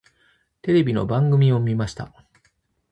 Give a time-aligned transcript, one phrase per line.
[0.63, 2.11] テレビの番組を見ました。